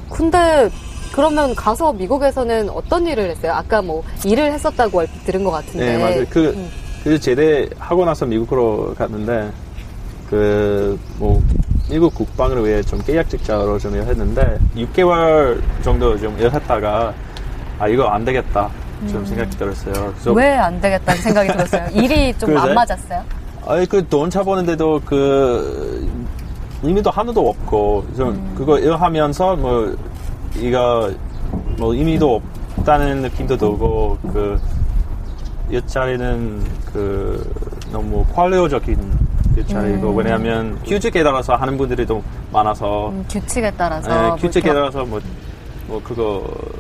[0.10, 0.70] 근데
[1.12, 3.54] 그러면 가서 미국에서는 어떤 일을 했어요?
[3.54, 5.98] 아까 뭐 일을 했었다고 얼핏 들은 것 같은데.
[5.98, 6.26] 네, 맞아요.
[6.30, 6.70] 그, 음.
[7.04, 9.52] 그 제대하고 나서 미국으로 갔는데,
[10.30, 11.42] 그, 뭐,
[11.90, 17.14] 미국 국방을 위해 좀 계약직자로 좀 일했는데, 6개월 정도 좀 일했다가,
[17.80, 18.70] 아, 이거 안 되겠다.
[19.12, 20.14] 좀 생각이 들었어요.
[20.34, 21.88] 왜 안 되겠다는 생각이 들었어요.
[21.94, 22.74] 일이 좀 안?
[22.74, 23.24] 맞았어요.
[23.68, 26.10] 아니, 그돈 차보는데도 그,
[26.82, 28.54] 의미도 하나도 없고, 좀 음.
[28.58, 29.96] 그거 일 하면서 뭐,
[30.56, 31.12] 이거,
[31.78, 32.42] 뭐, 의미도
[32.80, 34.60] 없다는 느낌도 들고, 그,
[35.70, 36.64] 일자리는
[36.94, 37.54] 그,
[37.92, 38.98] 너무 퀄리오적인
[39.58, 40.18] 일자리고, 음.
[40.18, 44.10] 왜냐하면 규칙에 따라서 하는 분들이 좀 많아서, 음, 규칙에 따라서.
[44.10, 45.20] 네, 뭐 규칙에 이렇게 따라서 뭐,
[45.88, 46.77] 뭐, 그거, 뭐,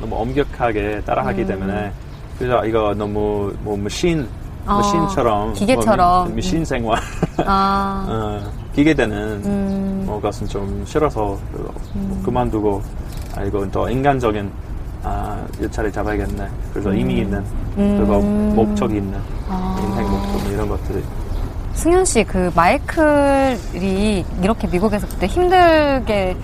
[0.00, 1.46] 너무 엄격하게 따라하기 음.
[1.46, 1.92] 때문에,
[2.38, 4.26] 그래서 이거 너무, 뭐, 머신,
[4.66, 6.18] 어, 머신처럼, 기계처럼.
[6.20, 6.98] 뭐, 미- 미신 생활,
[7.44, 12.82] 아, 어, 기계되는, 음, 뭐, 것은 좀 싫어서, 그, 뭐 그만두고,
[13.36, 14.50] 아, 이거 더 인간적인,
[15.02, 16.48] 아, 일차를 잡아야겠네.
[16.72, 17.42] 그래서 의미 있는,
[17.74, 18.52] 그리고 음.
[18.54, 19.76] 목적이 있는, 아.
[19.80, 21.02] 인생 목적, 뭐 이런 것들이.
[21.74, 26.36] 승현 씨, 그 마이클이 이렇게 미국에서 그때 힘들게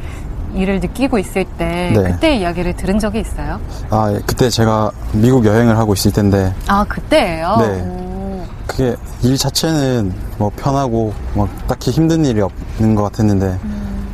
[0.54, 2.02] 일을 느끼고 있을 때 네.
[2.12, 3.60] 그때 이야기를 들은 적이 있어요?
[3.90, 7.56] 아, 예, 그때 제가 미국 여행을 하고 있을 텐데 아 그때예요?
[7.60, 7.82] 네.
[7.82, 8.44] 오.
[8.66, 13.58] 그게 일 자체는 뭐 편하고 뭐 딱히 힘든 일이 없는 것 같았는데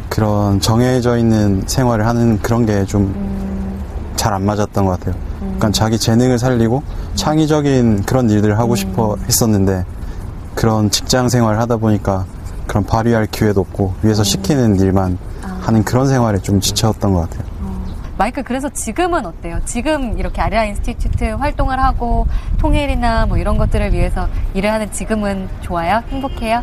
[0.08, 3.14] 그런 정해져 있는 생활을 하는 그런 게 좀
[4.16, 5.14] 잘안 맞았던 것 같아요.
[5.38, 6.82] 그러니까 자기 재능을 살리고
[7.14, 9.84] 창의적인 그런 일들을 하고 싶어 했었는데
[10.54, 12.26] 그런 직장 생활을 하다 보니까
[12.66, 15.16] 그런 발휘할 기회도 없고 위에서 시키는 일만
[15.70, 17.48] 하는 그런 생활에 좀 지쳤던 것 같아요.
[18.18, 19.60] 마이클 그래서 지금은 어때요?
[19.64, 22.26] 지금 이렇게 아리랑 인스티튜트 활동을 하고
[22.58, 26.02] 통일이나 뭐 이런 것들을 위해서 일을 하는 지금은 좋아요?
[26.08, 26.62] 행복해요?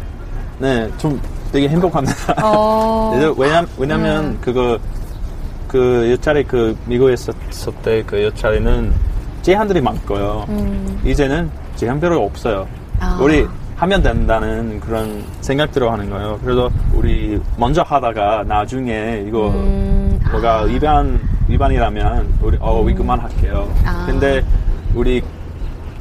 [0.60, 1.20] 네, 좀
[1.54, 2.36] 되게 행복합니다.
[2.43, 3.13] 어.
[3.38, 4.38] 왜냐, 왜냐면 음.
[4.41, 4.78] 그거
[5.70, 8.93] 그 일자리 그 미국에 있었을 때 그 일자리는
[9.41, 10.46] 제한들이 많고요.
[10.50, 11.02] 음.
[11.06, 12.67] 이제는 제한 별로 없어요.
[13.00, 13.17] 아.
[13.22, 16.39] 우리 하면 된다는 그런 생각대로 하는 거예요.
[16.43, 20.19] 그래서 우리 먼저 하다가 나중에 이거 음.
[20.31, 23.71] 뭐가 위반 위반이라면 우리 어 우리 그만할게요.
[23.85, 24.05] 아.
[24.07, 24.43] 근데
[24.95, 25.21] 우리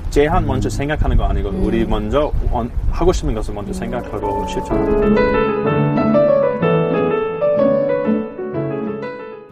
[0.09, 1.65] 제한 먼저 생각하는 거 아니고 음.
[1.65, 5.15] 우리 먼저 원, 하고 싶은 것을 먼저 생각하고 실천하는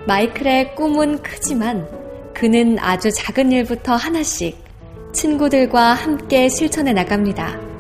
[0.07, 1.87] 마이클의 꿈은 크지만
[2.33, 4.65] 그는 아주 작은 일부터 하나씩
[5.13, 7.74] 친구들과 함께 실천해 나갑니다.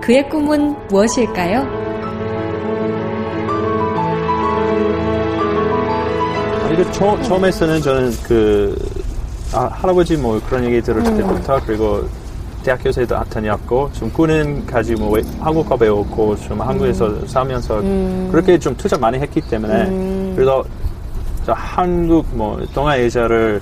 [0.00, 1.90] 그의 꿈은 무엇일까요?
[6.72, 8.76] 이거 처, 처음에서는 저는 그
[9.52, 11.16] 아, 할아버지 뭐 그런 얘기 들었을 음.
[11.18, 12.04] 때부터 그리고
[12.62, 17.26] 대학교에서도 다녔고 좀 꾸는까지 뭐 한국어 배웠고 좀 한국에서 음.
[17.26, 18.28] 살면서 음.
[18.30, 20.32] 그렇게 좀 투자 많이 했기 때문에 음.
[20.36, 20.64] 그래서
[21.46, 23.60] 한국 뭐 동아예자를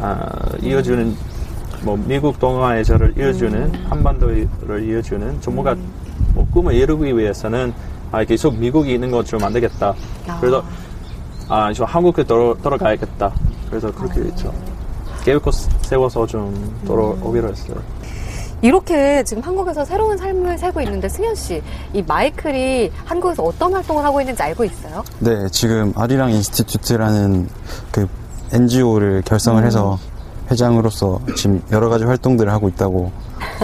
[0.00, 0.26] 아,
[0.62, 1.29] 이어주는
[1.82, 3.86] 뭐 미국 동아예자를 이어주는 음.
[3.88, 5.92] 한반도를 이어주는 전부가 음.
[6.34, 7.72] 뭐 꿈을 이루기 위해서는
[8.12, 9.94] 아, 계속 미국이 있는 건좀안 되겠다.
[10.26, 10.38] 아.
[10.40, 10.62] 그래서
[11.48, 13.32] 아, 저 한국에 돌아, 돌아가야겠다.
[13.68, 14.24] 그래서 그렇게 아.
[14.24, 14.52] 했죠.
[15.24, 15.42] 계획
[15.82, 17.76] 세워서 좀 돌아오기로 했어요.
[18.62, 21.62] 이렇게 지금 한국에서 새로운 삶을 살고 있는데 승현 씨,
[21.94, 25.02] 이 마이클이 한국에서 어떤 활동을 하고 있는지 알고 있어요?
[25.18, 27.48] 네, 지금 아리랑 Institute라는
[27.90, 28.06] 그
[28.52, 29.66] NGO를 결성을 음.
[29.66, 29.98] 해서
[30.50, 33.12] 회장으로서 지금 여러 가지 활동들을 하고 있다고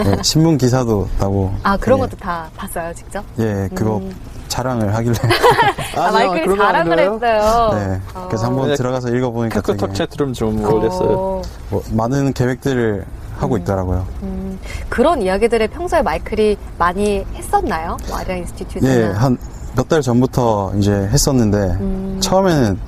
[0.03, 2.07] 네, 신문 기사도 떴고 아 그런 네.
[2.07, 3.23] 것도 다 봤어요 직접?
[3.39, 4.15] 예, 그거 음.
[4.47, 5.15] 자랑을 하길래
[5.97, 7.69] 아, 아 마이클이 자랑을 했어요.
[7.73, 8.49] 네, 그래서 어.
[8.49, 11.09] 한번 네, 들어가서 읽어보니까 톡톡 chat room 좀 올렸어요.
[11.11, 11.41] 어.
[11.69, 13.05] 뭐, 많은 계획들을
[13.37, 13.61] 하고 음.
[13.61, 14.07] 있더라고요.
[14.23, 14.57] 음.
[14.89, 17.97] 그런 이야기들을 평소에 마이클이 많이 했었나요?
[18.09, 18.85] 마리아 인스티튜트?
[18.85, 19.37] 예, 한
[19.77, 22.17] 몇 달 전부터 이제 했었는데 음.
[22.19, 22.79] 처음에는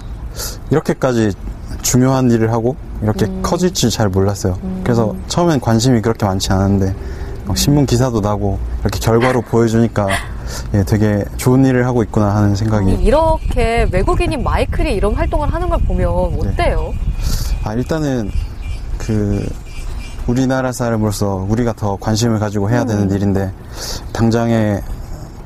[0.71, 1.33] 이렇게까지
[1.83, 3.41] 중요한 일을 하고 이렇게 음.
[3.41, 4.57] 커질 줄잘 몰랐어요.
[4.63, 4.81] 음.
[4.83, 6.95] 그래서 처음엔 관심이 그렇게 많지 않았는데
[7.55, 10.07] 신문 기사도 나고 이렇게 결과로 보여주니까
[10.73, 12.93] 예, 되게 좋은 일을 하고 있구나 하는 생각이.
[12.93, 16.93] 이렇게 외국인인 마이클이 이런 활동을 하는 걸 보면 어때요?
[16.93, 17.59] 네.
[17.63, 18.31] 아, 일단은
[18.97, 19.47] 그
[20.27, 23.15] 우리나라 사람으로서 우리가 더 관심을 가지고 해야 되는 음.
[23.15, 23.51] 일인데
[24.13, 24.79] 당장에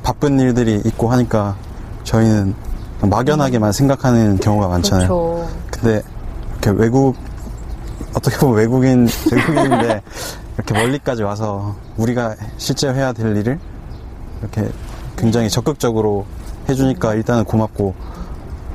[0.02, 1.56] 바쁜 일들이 있고 하니까
[2.04, 2.54] 저희는
[3.00, 5.08] 막연하게만 생각하는 경우가 많잖아요.
[5.08, 5.48] 그렇죠.
[5.70, 6.02] 근데
[6.62, 7.16] 이렇게 외국
[8.14, 10.02] 어떻게 보면 외국인 외국인인데
[10.56, 13.58] 이렇게 멀리까지 와서 우리가 실제 해야 될 일을
[14.40, 14.68] 이렇게
[15.16, 16.26] 굉장히 적극적으로
[16.68, 17.94] 해주니까 일단은 고맙고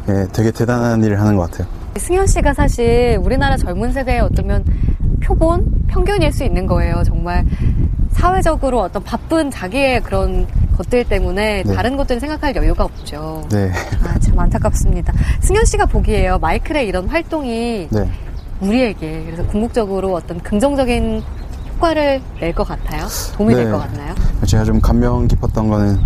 [0.09, 1.67] 예, 되게 대단한 일을 하는 것 같아요.
[1.97, 4.63] 승현 씨가 사실 우리나라 젊은 세대에 어쩌면
[5.21, 7.03] 표본, 평균일 수 있는 거예요.
[7.05, 7.45] 정말
[8.11, 10.47] 사회적으로 어떤 바쁜 자기의 그런
[10.77, 11.75] 것들 때문에 네.
[11.75, 13.45] 다른 것들은 생각할 여유가 없죠.
[13.51, 13.71] 네.
[14.03, 15.13] 아, 참 안타깝습니다.
[15.41, 16.39] 승현 씨가 보기에요.
[16.39, 18.09] 마이클의 이런 활동이 네.
[18.61, 21.23] 우리에게 그래서 궁극적으로 어떤 긍정적인
[21.75, 23.07] 효과를 낼 것 같아요?
[23.37, 23.63] 도움이 네.
[23.63, 24.13] 될것 같나요?
[24.45, 25.99] 제가 좀 감명 깊었던 거는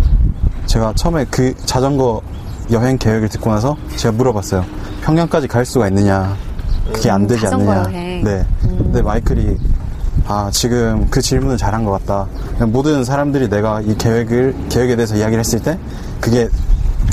[0.66, 2.22] 제가 처음에 그 자전거
[2.70, 4.64] 여행 계획을 듣고 나서 제가 물어봤어요.
[5.02, 6.36] 평양까지 갈 수가 있느냐?
[6.92, 7.84] 그게 안 되지 않느냐.
[7.86, 8.24] 여행.
[8.24, 8.46] 네.
[8.64, 8.78] 음.
[8.78, 9.56] 근데 마이클이
[10.26, 12.26] 아 지금 그 질문을 잘한 것 같다.
[12.66, 15.78] 모든 사람들이 내가 이 계획을 계획에 대해서 이야기를 했을 때
[16.20, 16.48] 그게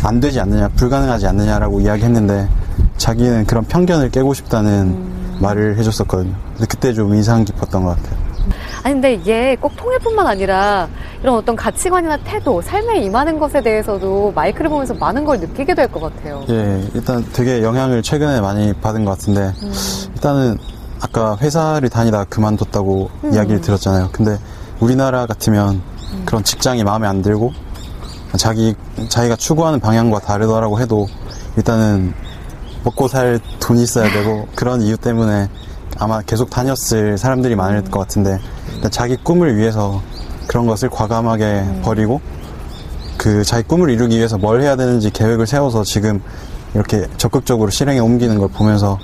[0.03, 2.47] 안 되지 않느냐, 불가능하지 않느냐라고 이야기했는데
[2.97, 5.20] 자기는 그런 편견을 깨고 싶다는 음.
[5.41, 6.33] 말을 해줬었거든요.
[6.53, 8.21] 근데 그때 좀 인상 깊었던 것 같아요.
[8.83, 10.87] 아니 근데 이게 꼭 통일뿐만 아니라
[11.21, 15.99] 이런 어떤 가치관이나 태도, 삶에 임하는 것에 대해서도 마이크를 보면서 많은 걸 느끼게 될 것
[16.01, 16.43] 같아요.
[16.49, 19.73] 예, 일단 되게 영향을 최근에 많이 받은 것 같은데 음.
[20.15, 20.57] 일단은
[20.99, 23.33] 아까 회사를 다니다 그만뒀다고 음.
[23.33, 24.09] 이야기를 들었잖아요.
[24.11, 24.37] 근데
[24.79, 25.81] 우리나라 같으면
[26.13, 26.23] 음.
[26.25, 27.51] 그런 직장이 마음에 안 들고
[28.37, 28.73] 자기
[29.09, 31.07] 자기가 추구하는 방향과 다르더라고 해도
[31.57, 32.13] 일단은
[32.83, 35.49] 먹고 살 돈이 있어야 되고 그런 이유 때문에
[35.99, 38.39] 아마 계속 다녔을 사람들이 많을 것 같은데
[38.89, 40.01] 자기 꿈을 위해서
[40.47, 41.81] 그런 것을 과감하게 음.
[41.83, 42.21] 버리고
[43.17, 46.21] 그 자기 꿈을 이루기 위해서 뭘 해야 되는지 계획을 세워서 지금
[46.73, 48.97] 이렇게 적극적으로 실행에 옮기는 걸 보면서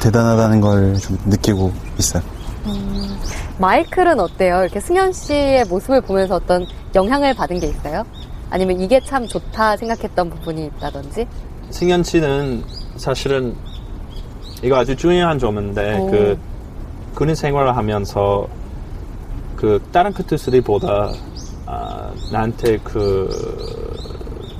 [0.00, 2.22] 대단하다는 걸 좀 느끼고 있어요.
[2.66, 3.16] 음,
[3.58, 4.62] 마이클은 어때요?
[4.62, 8.04] 이렇게 승현 씨의 모습을 보면서 어떤 영향을 받은 게 있어요?
[8.50, 11.26] 아니면 이게 참 좋다 생각했던 부분이 있다든지?
[11.70, 12.62] 승현 씨는
[12.96, 13.54] 사실은
[14.62, 16.10] 이거 아주 중요한 점인데 오.
[16.10, 16.38] 그
[17.14, 18.46] 군인 생활을 하면서
[19.56, 21.10] 그 다른 커트스들보다
[21.66, 23.28] 아, 나한테 그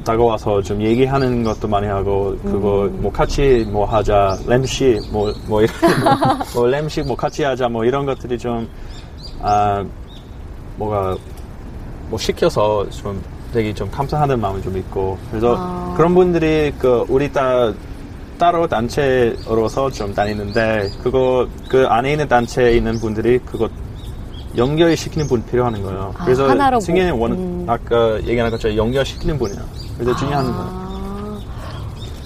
[0.05, 2.99] 다가와서 좀 얘기하는 것도 많이 하고 그거 음.
[3.03, 5.75] 뭐 같이 뭐 하자 램시 뭐뭐 뭐 이런
[6.55, 8.68] 뭐 램시 뭐 같이 하자 뭐 이런 것들이 좀
[9.42, 9.85] 아
[10.77, 11.16] 뭐가
[12.09, 13.22] 뭐 시켜서 좀
[13.53, 15.94] 되게 좀 감사하는 마음이 좀 있고 그래서 아.
[15.96, 17.72] 그런 분들이 그 우리 다
[18.38, 23.68] 따로 단체로서 좀 다니는데 그거 그 안에 있는 단체에 있는 분들이 그거
[24.57, 26.14] 연결시키는 분 필요하는 거예요.
[26.16, 27.64] 아, 그래서 승현이 원 음.
[27.68, 29.59] 아까 얘기한 것처럼 연결시키는 분이야.
[29.99, 30.16] 그래서 아.
[30.16, 30.87] 중요한 거예요.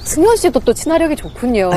[0.05, 1.71] 승현 씨도 또 친화력이 좋군요.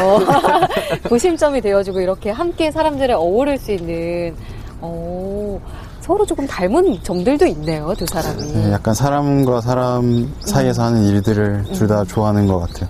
[1.08, 4.36] 구심점이 되어주고 이렇게 함께 사람들을 어우를 수 있는.
[4.82, 4.88] 오.
[5.54, 5.62] 오,
[6.02, 8.42] 서로 조금 닮은 점들도 있네요, 두 사람이.
[8.54, 12.90] 네, 약간 사람과 사람 사이에서 하는 일들을 둘 다 좋아하는 것 같아요.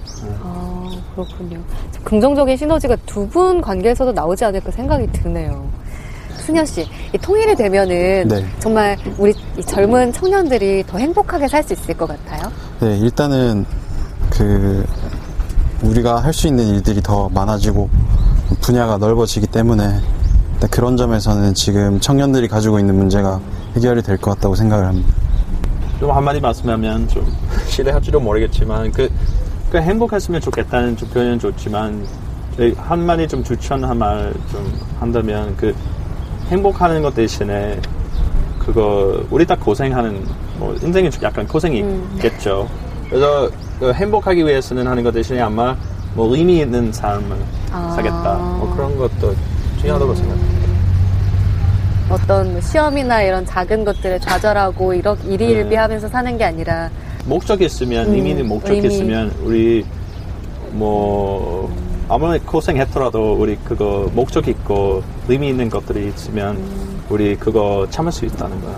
[1.13, 1.59] 아, 그렇군요.
[2.03, 5.67] 긍정적인 시너지가 두 분 관계에서도 나오지 않을까 생각이 드네요.
[6.37, 8.45] 승현 씨, 이 통일이 되면은 네.
[8.59, 12.51] 정말 우리 이 젊은 청년들이 더 행복하게 살 수 있을 것 같아요.
[12.81, 13.65] 네, 일단은
[14.29, 14.85] 그
[15.83, 17.89] 우리가 할 수 있는 일들이 더 많아지고
[18.61, 19.99] 분야가 넓어지기 때문에
[20.69, 23.39] 그런 점에서는 지금 청년들이 가지고 있는 문제가
[23.75, 25.13] 해결이 될 것 같다고 생각을 합니다.
[25.99, 27.25] 좀 한마디 말씀하면 좀
[27.67, 29.09] 실례할지도 모르겠지만 그,
[29.73, 32.05] 그 행복했으면 좋겠다는 좀 표현은 좋지만
[32.57, 35.75] 네, 한마디 좀 추천한 말 좀 한다면 그
[36.49, 37.81] 행복하는 것 대신에
[38.59, 40.23] 그거 우리 다 고생하는
[40.59, 42.07] 뭐 인생에 약간 고생이 음.
[42.17, 42.69] 있겠죠.
[43.09, 45.75] 그래서 그 행복하기 위해서는 하는 것 대신에 아마
[46.13, 47.35] 뭐 의미 있는 삶을
[47.71, 47.93] 아.
[47.95, 48.35] 사겠다.
[48.59, 49.33] 뭐 그런 것도
[49.79, 50.67] 중요하다고 생각합니다.
[52.11, 55.33] 어떤 뭐 시험이나 이런 작은 것들에 좌절하고 이렇게 네.
[55.33, 56.91] 일희일비하면서 사는 게 아니라
[57.25, 58.93] 목적이 있으면 음, 의미 있는 목적이 의미.
[58.93, 59.85] 있으면 우리
[60.71, 61.71] 뭐
[62.09, 66.57] 아무리 고생했더라도 우리 그거 목적 있고 의미 있는 것들이 있으면
[67.09, 68.77] 우리 그거 참을 수 있다는 거야.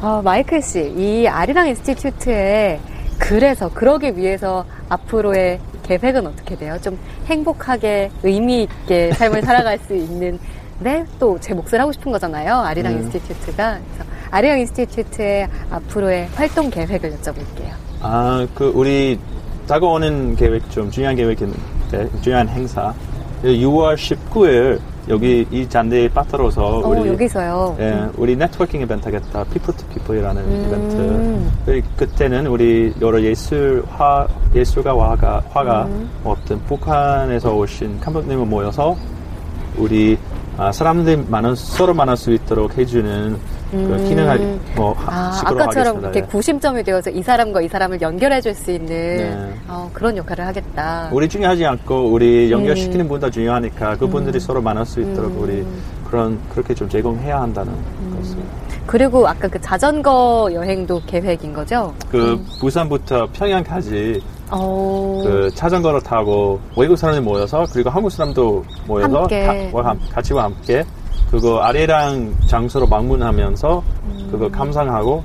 [0.00, 2.80] 아, 마이클 씨, 이 아리랑 Institute에
[3.18, 6.76] 그래서 그러기 위해서 앞으로의 계획은 어떻게 돼요?
[6.80, 10.38] 좀 행복하게 의미 있게 삶을 살아갈 수 있는
[10.80, 12.54] 네, 또 제 몫을 하고 싶은 거잖아요.
[12.54, 12.98] 아리랑 음.
[13.00, 13.78] Institute가.
[13.96, 17.72] 그래서 아리랑 Institute의 앞으로의 활동 계획을 여쭤볼게요.
[18.00, 19.18] 아, 그 우리
[19.66, 22.94] 다가오는 계획 좀 중요한 계획인데 중요한 행사
[23.42, 27.76] 6월 19일 여기 이 잔디에 파티 열어서 어, 우리 여기서요.
[27.80, 29.42] 예, 우리 네트워킹 이벤트 하겠다.
[29.44, 30.64] People to People이라는 음.
[30.66, 31.50] 이벤트.
[31.64, 36.10] 그리고 그때는 우리 여러 예술 화 예술가 화가 화가 음.
[36.24, 38.96] 어떤 북한에서 오신 감독님을 모여서
[39.76, 40.18] 우리
[40.58, 43.38] 아, 사람들이 만날 서로 만날 수 있도록 해주는
[43.70, 46.08] 그 기능을 뭐 하- 아, 아까처럼 하겠습니다.
[46.08, 46.22] 이렇게 예.
[46.22, 49.54] 구심점이 되어서 이 사람과 이 사람을 연결해 줄 수 있는 네.
[49.68, 51.10] 어, 그런 역할을 하겠다.
[51.12, 53.08] 우리 중요하지 않고 우리 연결시키는 음.
[53.08, 55.42] 분도 중요하니까 그분들이 서로 만날 수 있도록 음.
[55.42, 55.66] 우리
[56.10, 57.72] 그런 그렇게 좀 제공해야 한다는
[58.16, 58.48] 것입니다.
[58.86, 61.92] 그리고 아까 그 자전거 여행도 계획인 거죠?
[62.10, 69.70] 그 부산부터 평양까지 어, 그 자전거를 타고 외국 사람들이 모여서 그리고 한국 사람도 모여서 함께.
[69.70, 70.82] 가- 와 함- 같이 와 함께
[71.30, 73.82] 그거 아래랑 장소로 방문하면서
[74.30, 75.22] 그거 감상하고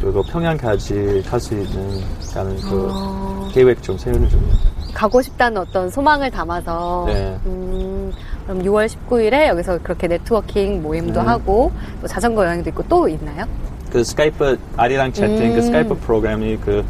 [0.00, 2.00] 그리고 평양까지 갈 수 있는
[2.34, 4.52] 가는 그 어, 계획 좀 세우는 중이에요.
[4.92, 7.38] 가고 싶다는 어떤 소망을 담아서 네.
[7.46, 8.12] 음,
[8.44, 11.28] 그럼 6월 19일에 여기서 그렇게 네트워킹 모임도 음.
[11.28, 13.44] 하고 또 자전거 여행도 있고 또 있나요?
[13.90, 15.54] 그 Skype 아리랑 채팅 음.
[15.54, 16.84] 그 Skype 프로그램이 그,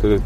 [0.00, 0.22] 그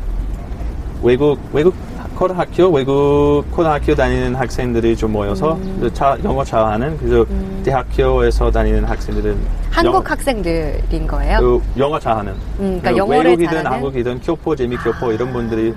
[1.02, 1.74] 외국 외국
[2.20, 5.78] 고등학교 외국 고등학교 다니는 학생들이 좀 모여서 음.
[5.80, 7.24] 그 자- 영어 잘하는 그래서
[7.64, 9.38] 대학교에서 다니는 학생들은
[9.70, 11.38] 한국 영어- 학생들인 거예요?
[11.40, 13.72] 그 영어 잘하는 음, 그러니까 그 영어를 외국이든 잘하는?
[13.72, 15.72] 한국이든 교포 재미 교포 이런 분들이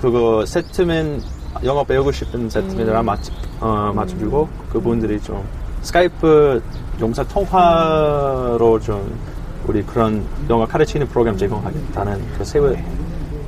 [0.00, 1.20] 그거 세트맨
[1.64, 3.04] 영어 배우고 싶은 세트맨이랑 음.
[3.04, 3.18] 맞,
[3.60, 5.42] 어, 맞춰주고 그분들이 좀
[5.82, 6.62] 스카이프
[7.00, 9.18] 영상 통화로 좀
[9.66, 12.78] 우리 그런 영어 가르치는 프로그램 제공하겠다는 그 세월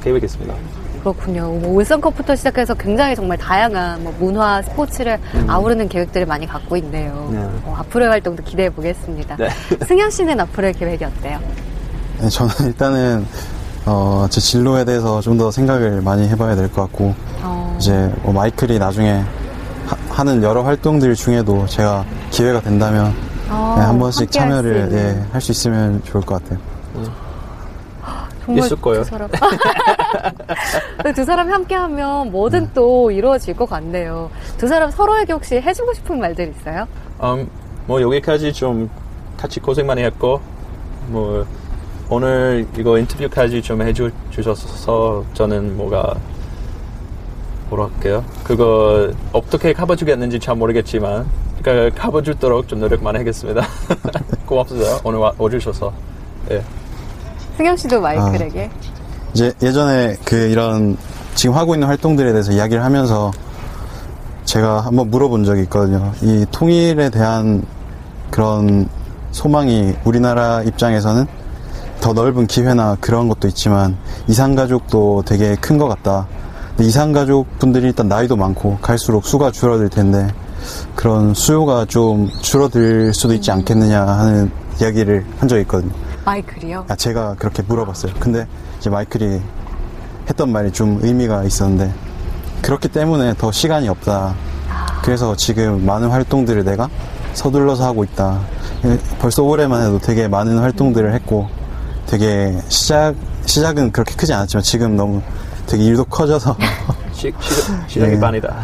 [0.03, 0.53] 계획이 있습니다.
[1.09, 1.43] 그렇군요.
[1.61, 7.29] 뭐 울산컵부터 시작해서 굉장히 정말 다양한 뭐 문화, 스포츠를 아우르는 계획들을 많이 갖고 있네요.
[7.31, 7.35] 음.
[7.35, 7.61] 네.
[7.71, 9.37] 어, 앞으로의 활동도 기대해 보겠습니다.
[9.37, 9.51] 네.
[9.87, 11.39] 승현 씨는 앞으로의 계획이 어때요?
[12.21, 13.27] 네, 저는 일단은
[13.85, 18.33] 어, 제 진로에 대해서 좀 더 생각을 많이 해봐야 될 것 같고 어, 이제 뭐
[18.33, 19.23] 마이클이 나중에
[20.09, 23.13] 하, 는 여러 활동들 중에도 제가 기회가 된다면
[23.51, 24.89] 어, 네, 한 번씩 할수 참여를.
[24.93, 26.59] 예, 할수 있으면 좋을 것 같아요.
[28.49, 29.03] 있을 거예요.
[29.03, 29.31] 두 사람.
[31.15, 32.71] 두 사람이 함께 하면 뭐든 네.
[32.75, 34.31] 또 이루어질 것 같네요.
[34.59, 36.87] 두 사람 서로에게 혹시 해주고 싶은 말들 있어요?
[37.23, 37.49] 음,
[37.87, 38.91] 뭐 여기까지 좀
[39.37, 40.41] 같이 고생 많이 했고
[41.09, 41.47] 뭐
[42.09, 46.15] 오늘 이거 인터뷰까지 좀 해주 주셔서 저는 뭐가
[47.71, 51.27] 뭐라 할게요 그거 어떻게 가봐주겠는지 잘 모르겠지만
[51.63, 53.67] 그러니까 가봐주도록 좀 노력 많이 하겠습니다
[54.45, 55.93] 고맙습니다 오늘 와, 와주셔서
[56.51, 56.63] 예.
[57.57, 58.71] 승현 씨도 마이클에게.
[59.33, 60.97] 이제 예전에 그 이런
[61.35, 63.33] 지금 하고 있는 활동들에 대해서 이야기를 하면서
[64.45, 66.13] 제가 한번 물어본 적이 있거든요.
[66.23, 67.65] 이 통일에 대한
[68.31, 68.89] 그런
[69.33, 71.27] 소망이 우리나라 입장에서는
[72.01, 73.97] 더 넓은 기회나 그런 것도 있지만
[74.29, 76.27] 이산가족도 되게 큰 것 같다.
[76.79, 80.27] 이산가족 분들이 일단 나이도 많고 갈수록 수가 줄어들 텐데
[80.97, 84.51] 그런 수요가 좀 줄어들 수도 있지 않겠느냐 하는
[84.81, 85.93] 이야기를 한 적이 있거든요.
[86.25, 86.87] 마이클이요?
[86.89, 88.13] 아, 제가 그렇게 물어봤어요.
[88.19, 88.47] 근데
[88.79, 89.41] 이제 마이클이
[90.29, 91.93] 했던 말이 좀 의미가 있었는데
[92.63, 94.35] 그렇기 때문에 더 시간이 없다.
[95.03, 96.89] 그래서 지금 많은 활동들을 내가
[97.35, 98.41] 서둘러서 하고 있다.
[98.87, 101.49] 예, 벌써 올해만 해도 되게 많은 활동들을 했고
[102.07, 103.15] 되게 시작
[103.47, 105.21] 시작은 그렇게 크지 않았지만 지금 너무
[105.67, 106.57] 되게 일도 커져서
[107.13, 107.33] 시,
[107.89, 108.21] 시, 작이 예.
[108.21, 108.57] 반이다.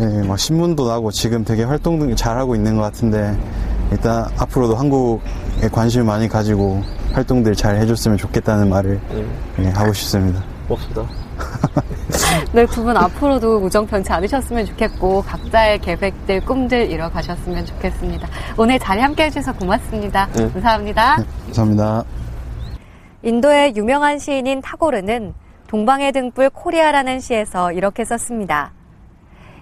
[0.00, 3.36] 네, 뭐 신문도 나고 지금 되게 활동 잘 하고 있는 것 같은데
[3.90, 5.22] 일단 앞으로도 한국에
[5.68, 6.82] 관심을 많이 가지고
[7.12, 9.00] 활동들 잘 해줬으면 좋겠다는 말을
[9.60, 10.42] 예, 하고 싶습니다.
[10.68, 11.06] 봅시다.
[12.52, 18.28] 네, 두 분 앞으로도 우정 변치 않으셨으면 좋겠고 각자의 계획들, 꿈들 이뤄가셨으면 좋겠습니다.
[18.56, 20.26] 오늘 자리 함께 해주셔서 고맙습니다.
[20.34, 20.50] 네.
[20.52, 21.16] 감사합니다.
[21.46, 22.04] 감사합니다.
[23.22, 25.34] 인도의 유명한 시인인 타고르는
[25.68, 28.72] 동방의 등불 코리아라는 시에서 이렇게 썼습니다.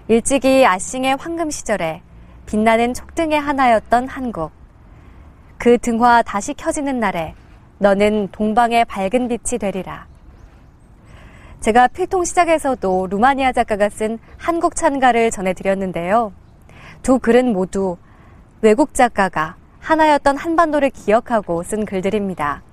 [0.07, 2.01] 일찍이 아싱의 황금 시절에
[2.47, 4.51] 빛나는 촉등의 하나였던 한국.
[5.61, 7.35] 그 등화 다시 켜지는 날에
[7.77, 10.07] 너는 동방의 밝은 빛이 되리라.
[11.59, 16.33] 제가 필통 시작에서도 루마니아 작가가 쓴 한국 찬가를 전해드렸는데요.
[17.03, 17.97] 두 글은 모두
[18.63, 22.63] 외국 작가가 하나였던 한반도를 기억하고 쓴 글들입니다.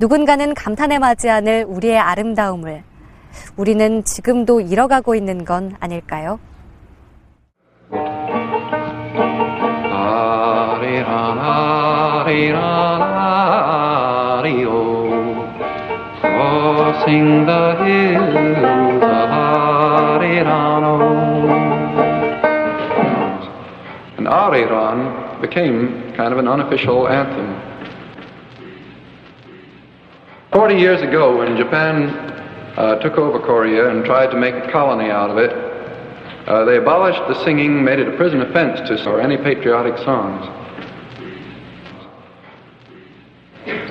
[0.00, 2.82] 누군가는 감탄에 맞지 않을 우리의 아름다움을
[3.56, 6.40] 우리는 지금도 잃어가고 있는 건 아닐까요?
[16.20, 20.94] Crossing the hills of Arirano.
[24.16, 27.60] And Ariran became kind of an unofficial anthem.
[30.52, 32.10] Forty years ago, when Japan
[32.76, 35.52] uh, took over Korea and tried to make a colony out of it,
[36.46, 40.57] uh, they abolished the singing, made it a prison offense to sing any patriotic songs.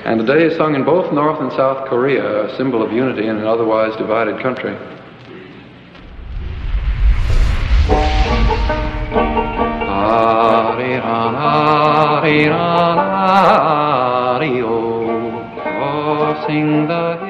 [0.04, 3.36] And today is sung in both North and South Korea, a symbol of unity in
[3.36, 4.76] an otherwise divided country.
[9.98, 11.34] Ariran,
[14.38, 14.62] Ario,
[15.62, 17.27] crossing oh,